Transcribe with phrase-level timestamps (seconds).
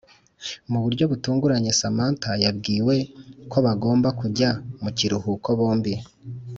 [0.71, 2.95] muburyo butunguranye samantha yabwiwe
[3.51, 4.49] kobagomb kujya
[4.83, 5.93] mukiruhuko bombi